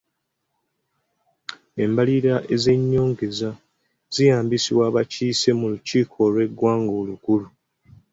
[1.83, 3.49] Embalirira ez'ennyongeza
[4.15, 7.47] ziyisibwa abakiise mu lukiiko lw'eggwanga olukulu.